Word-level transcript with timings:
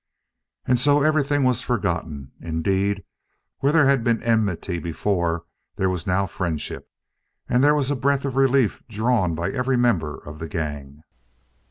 And 0.65 0.79
so 0.79 1.03
everything 1.03 1.43
was 1.43 1.61
forgotten. 1.61 2.31
Indeed, 2.41 3.03
where 3.59 3.71
there 3.71 3.85
had 3.85 4.03
been 4.03 4.23
enmity 4.23 4.79
before, 4.79 5.45
there 5.75 5.91
was 5.91 6.07
now 6.07 6.25
friendship. 6.25 6.89
And 7.47 7.63
there 7.63 7.75
was 7.75 7.91
a 7.91 7.95
breath 7.95 8.25
of 8.25 8.35
relief 8.35 8.81
drawn 8.87 9.35
by 9.35 9.51
every 9.51 9.77
member 9.77 10.17
of 10.17 10.39
the 10.39 10.47
gang. 10.47 11.03